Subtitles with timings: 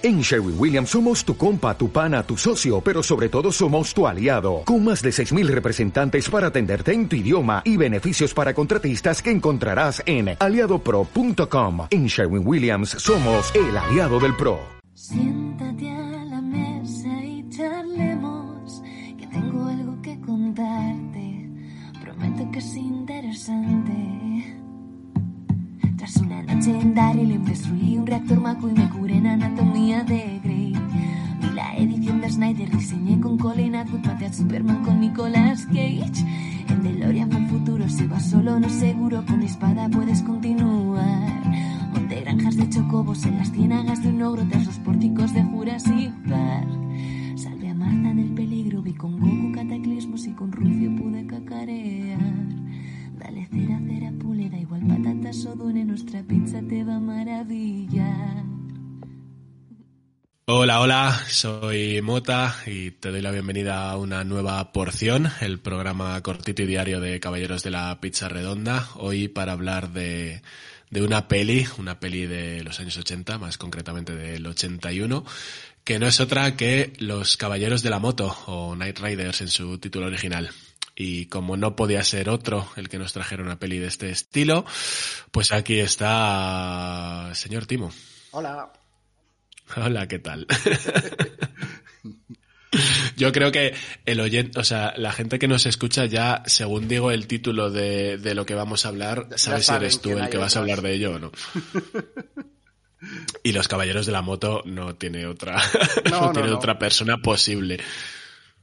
[0.00, 4.06] En Sherwin Williams somos tu compa, tu pana, tu socio, pero sobre todo somos tu
[4.06, 9.20] aliado, con más de 6.000 representantes para atenderte en tu idioma y beneficios para contratistas
[9.20, 11.88] que encontrarás en aliadopro.com.
[11.90, 14.60] En Sherwin Williams somos el aliado del PRO.
[14.94, 18.80] Siéntate a la mesa y charlemos,
[19.18, 21.50] que tengo algo que contarte.
[22.00, 24.67] Prometo que es interesante.
[26.08, 30.40] Tras una noche en Daryl destruí un reactor maco y me curé en anatomía de
[30.42, 30.72] Grey.
[30.72, 36.24] Vi la edición de Snyder, diseñé con Colin Atwood, maté a Superman con Nicolas Cage.
[36.70, 41.42] En DeLorean fue el futuro, si vas solo no seguro, con espada puedes continuar.
[41.92, 44.78] Monté granjas de chocobos en las ciénagas de un ogro tras los
[60.60, 66.20] Hola, hola, soy Mota y te doy la bienvenida a una nueva porción, el programa
[66.20, 70.42] cortito y diario de Caballeros de la Pizza Redonda, hoy para hablar de,
[70.90, 75.24] de una peli, una peli de los años 80, más concretamente del 81,
[75.84, 79.78] que no es otra que Los Caballeros de la Moto o Night Riders en su
[79.78, 80.50] título original.
[80.96, 84.64] Y como no podía ser otro el que nos trajera una peli de este estilo,
[85.30, 87.92] pues aquí está señor Timo.
[88.32, 88.72] Hola.
[89.76, 90.46] Hola, ¿qué tal?
[93.16, 97.10] Yo creo que el oyente, o sea, la gente que nos escucha ya, según digo
[97.10, 100.36] el título de, de lo que vamos a hablar, sabe si eres tú el que
[100.36, 101.32] vas a hablar de ello o no.
[103.42, 105.56] Y los caballeros de la moto no tiene otra,
[106.10, 106.56] no, no tiene no.
[106.56, 107.80] otra persona posible.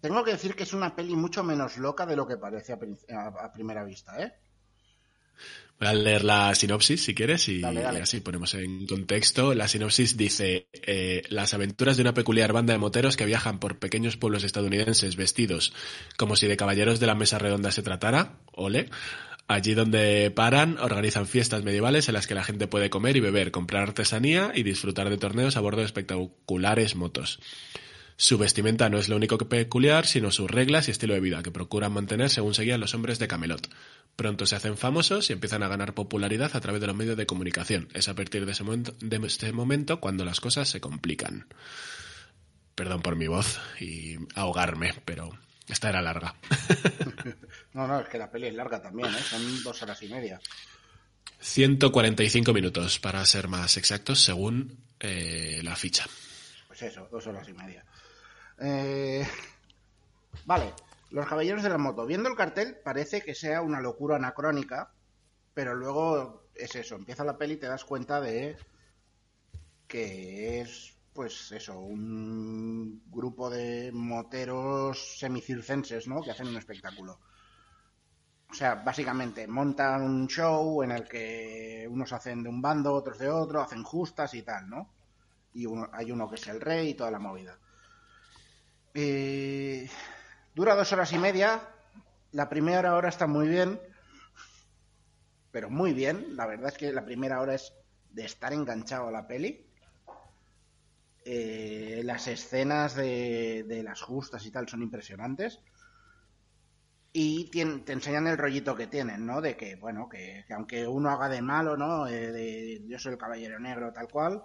[0.00, 2.78] Tengo que decir que es una peli mucho menos loca de lo que parece a,
[3.16, 4.32] a, a primera vista, ¿eh?
[5.82, 7.98] Voy a leer la sinopsis si quieres y, dale, dale.
[7.98, 9.52] y así ponemos en contexto.
[9.52, 13.80] La sinopsis dice, eh, las aventuras de una peculiar banda de moteros que viajan por
[13.80, 15.72] pequeños pueblos estadounidenses vestidos
[16.16, 18.90] como si de caballeros de la mesa redonda se tratara, ole.
[19.48, 23.50] Allí donde paran, organizan fiestas medievales en las que la gente puede comer y beber,
[23.50, 27.40] comprar artesanía y disfrutar de torneos a bordo de espectaculares motos.
[28.22, 31.42] Su vestimenta no es lo único que peculiar, sino sus reglas y estilo de vida
[31.42, 33.68] que procuran mantener según seguían los hombres de Camelot.
[34.14, 37.26] Pronto se hacen famosos y empiezan a ganar popularidad a través de los medios de
[37.26, 37.88] comunicación.
[37.94, 41.48] Es a partir de ese momento, de este momento cuando las cosas se complican.
[42.76, 46.36] Perdón por mi voz y ahogarme, pero esta era larga.
[47.72, 49.22] no, no, es que la peli es larga también, ¿eh?
[49.28, 50.40] Son dos horas y media.
[51.40, 56.06] 145 minutos, para ser más exactos, según eh, la ficha.
[56.68, 57.84] Pues eso, dos horas y media.
[58.62, 59.26] Eh...
[60.46, 60.72] Vale,
[61.10, 62.06] los Caballeros de la Moto.
[62.06, 64.92] Viendo el cartel parece que sea una locura anacrónica,
[65.54, 68.56] pero luego es eso, empieza la peli y te das cuenta de
[69.86, 76.22] que es, pues eso, un grupo de moteros semicircenses, ¿no?
[76.22, 77.20] Que hacen un espectáculo.
[78.50, 83.18] O sea, básicamente montan un show en el que unos hacen de un bando, otros
[83.18, 84.90] de otro, hacen justas y tal, ¿no?
[85.54, 87.58] Y uno, hay uno que es el rey y toda la movida.
[88.94, 89.88] Eh,
[90.54, 91.60] dura dos horas y media.
[92.32, 93.80] La primera hora está muy bien,
[95.50, 96.36] pero muy bien.
[96.36, 97.72] La verdad es que la primera hora es
[98.10, 99.66] de estar enganchado a la peli.
[101.24, 105.60] Eh, las escenas de, las justas y tal son impresionantes.
[107.14, 109.42] Y te, enseñan el rollito que tienen, ¿no?
[109.42, 112.06] De que, bueno, que, que aunque uno haga de malo, ¿no?
[112.08, 114.42] Eh, de, yo soy el caballero negro, tal cual,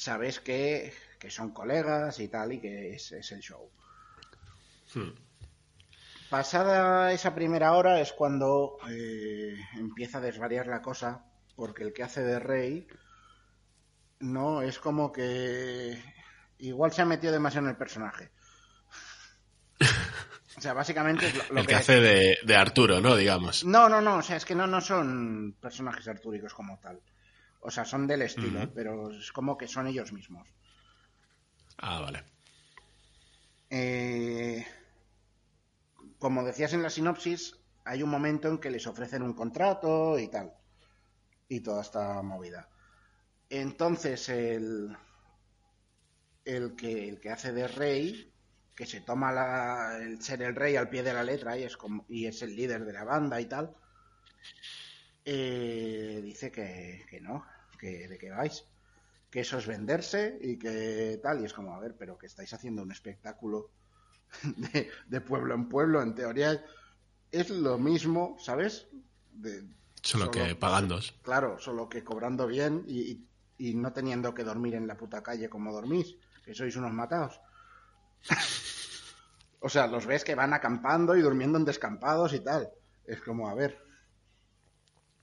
[0.00, 3.70] sabes que, que son colegas y tal, y que es, es el show.
[4.94, 5.10] Hmm.
[6.30, 11.24] Pasada esa primera hora es cuando eh, empieza a desvariar la cosa,
[11.54, 12.86] porque el que hace de rey
[14.20, 16.02] no es como que
[16.58, 18.30] igual se ha metido demasiado en el personaje.
[20.56, 23.16] O sea, básicamente es lo, lo el que, que hace de, de, Arturo, ¿no?
[23.16, 23.64] Digamos.
[23.64, 24.16] No, no, no.
[24.16, 27.00] O sea, es que no, no son personajes artúricos como tal.
[27.60, 28.72] O sea, son del estilo, uh -huh.
[28.74, 30.48] pero es como que son ellos mismos.
[31.78, 32.24] Ah, vale.
[33.70, 34.66] Eh,
[36.18, 40.28] como decías en la sinopsis, hay un momento en que les ofrecen un contrato y
[40.28, 40.52] tal.
[41.48, 42.68] Y toda esta movida.
[43.48, 44.96] Entonces, el,
[46.44, 48.32] el, que, el que hace de rey,
[48.74, 51.76] que se toma la, el ser el rey al pie de la letra y es,
[51.76, 53.74] como, y es el líder de la banda y tal,
[55.24, 57.44] eh, dice que, que no,
[57.80, 58.64] que de qué vais,
[59.30, 62.52] que eso es venderse y que tal, y es como, a ver, pero que estáis
[62.52, 63.70] haciendo un espectáculo
[64.42, 66.62] de, de pueblo en pueblo, en teoría
[67.32, 68.88] es lo mismo, ¿sabes?
[69.32, 69.62] De,
[70.02, 71.00] solo, solo, que pagando.
[71.22, 73.24] Claro, solo que cobrando bien y,
[73.56, 77.40] y no teniendo que dormir en la puta calle como dormís, que sois unos matados.
[79.60, 82.70] o sea, los ves que van acampando y durmiendo en descampados y tal.
[83.04, 83.89] Es como, a ver.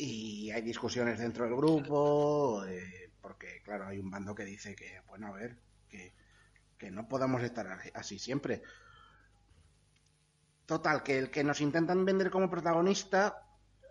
[0.00, 5.02] Y hay discusiones dentro del grupo, eh, porque, claro, hay un bando que dice que,
[5.08, 5.58] bueno, a ver,
[5.88, 6.14] que,
[6.78, 8.62] que no podamos estar así siempre.
[10.66, 13.42] Total, que el que nos intentan vender como protagonista,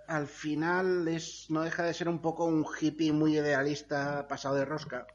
[0.08, 4.64] al final es, no deja de ser un poco un hippie muy idealista pasado de
[4.64, 5.08] rosca.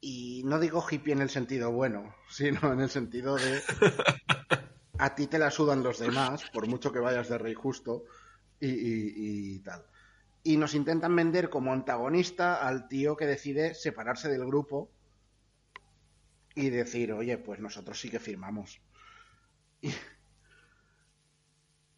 [0.00, 3.62] Y no digo hippie en el sentido bueno, sino en el sentido de
[4.98, 8.04] a ti te la sudan los demás, por mucho que vayas de rey justo
[8.60, 9.84] y, y tal.
[10.42, 14.90] Y nos intentan vender como antagonista al tío que decide separarse del grupo
[16.56, 18.80] y decir, oye, pues nosotros sí que firmamos.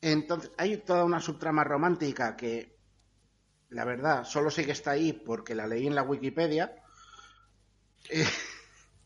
[0.01, 2.77] Entonces, hay toda una subtrama romántica que,
[3.71, 6.75] la verdad, solo sé que está ahí porque la leí en la Wikipedia.
[8.11, 8.27] Eh,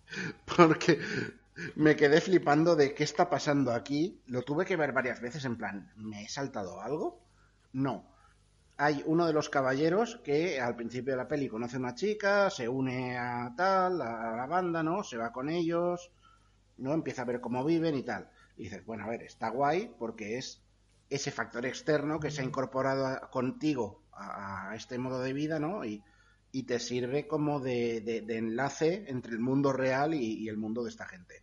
[0.56, 1.00] porque
[1.76, 4.22] me quedé flipando de qué está pasando aquí.
[4.26, 7.21] Lo tuve que ver varias veces en plan, ¿me he saltado algo?
[7.72, 8.10] No.
[8.76, 12.50] Hay uno de los caballeros que al principio de la peli conoce a una chica,
[12.50, 15.04] se une a tal, a la banda, ¿no?
[15.04, 16.10] Se va con ellos,
[16.78, 16.92] ¿no?
[16.92, 18.30] Empieza a ver cómo viven y tal.
[18.56, 20.62] Y dices, bueno, a ver, está guay porque es
[21.08, 25.84] ese factor externo que se ha incorporado contigo a, este modo de vida, ¿no?
[25.84, 26.02] Y,
[26.66, 31.42] te sirve como de, enlace entre el mundo real y, el mundo de esta gente.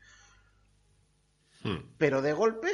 [1.63, 1.95] Hmm.
[1.97, 2.69] Pero de golpe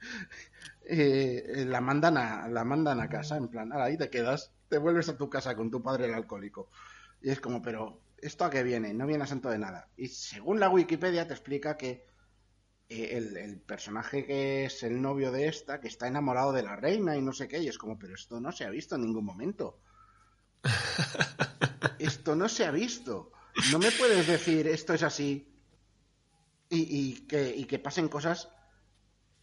[0.88, 5.08] eh, la, mandan a, la mandan a casa, en plan, ahí te quedas, te vuelves
[5.08, 6.70] a tu casa con tu padre el alcohólico.
[7.20, 8.94] Y es como, pero, ¿esto a qué viene?
[8.94, 9.88] No viene a santo de nada.
[9.96, 12.06] Y según la Wikipedia te explica que
[12.88, 17.16] eh, el, personaje que es el novio de esta, que está enamorado de la reina
[17.16, 19.24] y no sé qué, y es como, pero esto no se ha visto en ningún
[19.24, 19.80] momento.
[21.98, 23.32] esto no se ha visto.
[23.72, 25.52] No me puedes decir esto es así
[26.68, 28.50] y, que, y que pasen cosas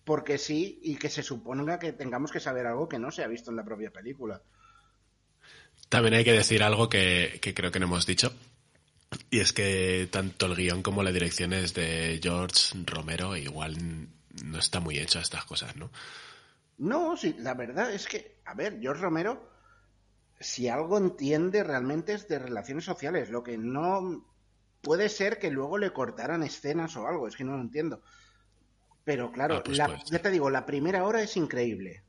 [0.03, 3.27] porque sí y que se suponga que tengamos que saber algo que no se ha
[3.27, 4.41] visto en la propia película.
[5.89, 8.33] También hay que decir algo que, que creo que no hemos dicho,
[9.29, 13.77] y es que tanto el guion como la dirección es de George Romero, igual
[14.43, 15.91] no está muy hecho a estas cosas, ¿no?
[16.77, 19.49] No, sí, la verdad es que, a ver, George Romero,
[20.39, 24.25] si algo entiende realmente es de relaciones sociales, lo que no
[24.81, 28.01] puede ser que luego le cortaran escenas o algo, es que no lo entiendo.
[29.03, 32.03] Pero claro, ah, pues ya te digo, la primera hora es increíble.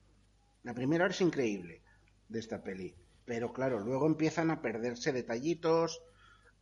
[0.62, 1.82] La primera hora es increíble
[2.29, 2.94] de esta peli.
[3.25, 6.02] Pero claro, luego empiezan a perderse detallitos,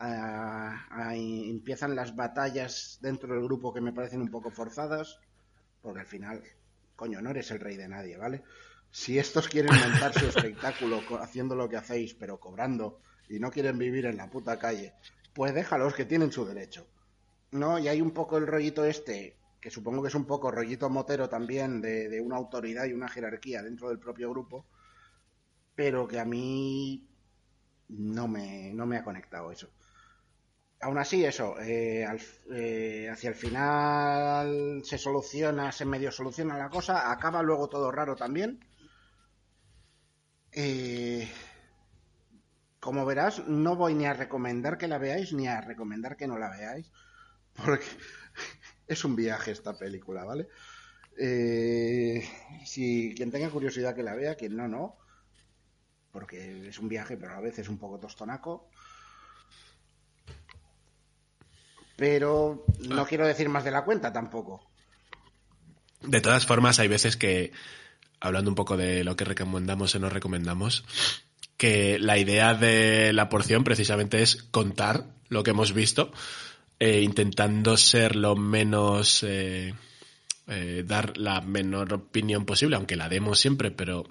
[0.01, 5.19] empiezan las batallas dentro del grupo que me parecen un poco forzadas,
[5.81, 6.43] porque al final,
[6.97, 8.43] coño, no eres el rey de nadie, ¿vale?
[8.91, 13.79] Si estos quieren montar su espectáculo haciendo lo que hacéis, pero cobrando, y no quieren
[13.79, 14.95] vivir en la puta calle,
[15.33, 16.87] pues déjalos que tienen su derecho.
[17.51, 17.79] ¿No?
[17.79, 21.31] Y hay un poco el rollito este, que supongo que es un poco rollito motero
[21.31, 24.67] también, de, de una autoridad y una jerarquía dentro del propio grupo,
[25.75, 27.09] pero que a mí
[27.89, 29.71] no me, no me ha conectado eso
[30.83, 32.07] aún así, eso, eh,
[32.53, 38.17] eh, hacia el final se soluciona, se medio soluciona la cosa, acaba luego todo raro
[38.17, 38.61] también.
[40.53, 41.29] Eh,
[42.81, 46.37] como verás, no voy ni a recomendar que la veáis ni a recomendar que no
[46.37, 46.91] la veáis,
[47.65, 47.87] porque
[48.93, 50.49] es un viaje esta película, ¿vale?
[52.65, 54.97] si quien tenga curiosidad que la vea, quien no, no,
[56.11, 58.71] porque es un viaje, pero a veces un poco tostonaco.
[62.03, 64.69] pero no quiero decir más de la cuenta tampoco.
[66.01, 67.53] De todas formas, hay veces que,
[68.19, 70.85] hablando un poco de lo que recomendamos o no recomendamos,
[71.57, 76.13] que la idea de la porción precisamente es contar lo que hemos visto,
[76.83, 79.23] eh, intentando ser lo menos...
[79.23, 79.73] Eh,
[80.49, 84.05] eh, dar la menor opinión posible, aunque la demos siempre, pero,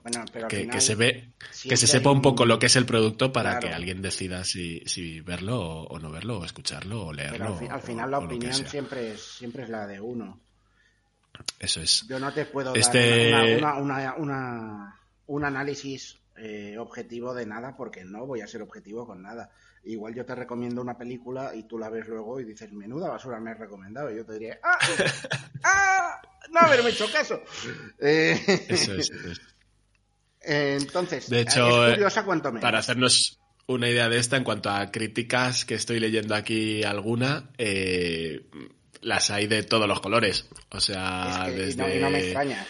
[0.47, 3.67] que, se ve, que se sepa un poco lo que es el producto para que
[3.67, 7.59] alguien decida si, si verlo o, no verlo, o escucharlo o leerlo.
[7.69, 10.39] al, final la opinión siempre es, siempre es la de uno.
[11.59, 12.07] Eso es.
[12.07, 13.31] Yo no te puedo este...
[13.31, 19.05] dar una, una, un análisis eh, objetivo de nada porque no voy a ser objetivo
[19.05, 19.51] con nada.
[19.83, 23.39] Igual yo te recomiendo una película y tú la ves luego y dices, menuda basura
[23.39, 24.11] me has recomendado.
[24.11, 24.77] Y yo te diré, ¡ah!
[25.63, 26.21] ¡ah!
[26.51, 27.41] No haberme hecho caso.
[27.99, 29.11] Eh, eso es.
[30.41, 31.99] entonces, de hecho, eh,
[32.59, 37.49] para hacernos una idea de esta en cuanto a críticas que estoy leyendo aquí alguna,
[37.57, 38.45] eh,
[39.01, 40.47] las hay de todos los colores.
[40.69, 41.99] O sea, desde...
[41.99, 42.65] no me extraña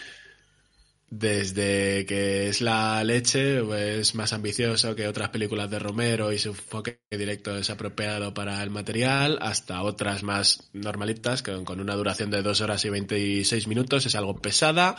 [1.14, 6.38] desde que es la leche, es pues, más ambicioso que otras películas de Romero y
[6.38, 11.96] su enfoque directo es apropiado para el material, hasta otras más normalitas, que con una
[11.96, 14.96] duración de 2 horas y 26 minutos es algo pesada,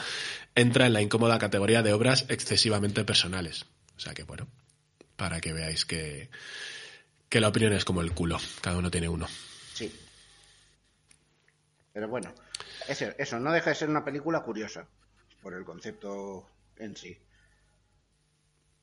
[0.53, 3.65] entra en la incómoda categoría de obras excesivamente personales.
[3.98, 4.48] O sea que bueno,
[5.15, 6.29] para que veáis que,
[7.27, 9.25] que la opinión es como el culo, cada uno tiene uno.
[9.74, 9.91] Sí.
[11.91, 12.32] Pero bueno,
[12.88, 14.88] eso, eso no deja de ser una película curiosa
[15.43, 16.47] por el concepto
[16.77, 17.15] en sí.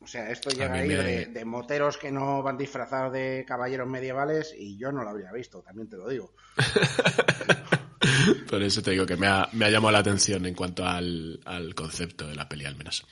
[0.02, 4.78] O sea, esto llega ahí de, moteros que no van disfrazados de caballeros medievales y
[4.78, 6.34] yo no lo habría visto, también te lo digo.
[8.48, 11.40] Por eso te digo que me ha, llamado la atención en cuanto al,
[11.74, 13.06] concepto de la peli, al menos.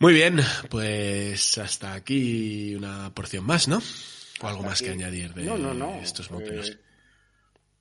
[0.00, 3.80] Muy bien, pues hasta aquí una porción más, ¿no?
[4.40, 6.70] O algo más que añadir de estos moteros.
[6.70, 6.80] Eh,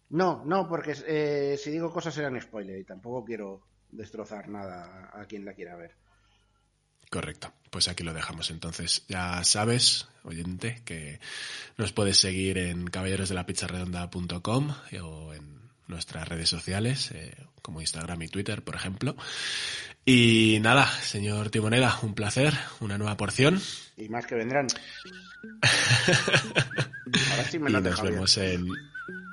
[0.10, 5.26] no, no, porque eh, si digo cosas serán spoiler y tampoco quiero destrozar nada a
[5.26, 5.96] quien la quiera ver.
[7.10, 7.52] Correcto.
[7.72, 9.04] Pues aquí lo dejamos entonces.
[9.08, 11.20] Ya sabes, oyente, que
[11.78, 18.64] nos puedes seguir en caballerosdelapizarredonda.com o en nuestras redes sociales, eh, como Instagram y Twitter,
[18.64, 19.16] por ejemplo.
[20.06, 23.60] Y nada, señor Timoneda, un placer, una nueva porción.
[23.98, 24.68] Y más que vendrán.
[27.32, 28.68] Ahora sí me y nos vemos en...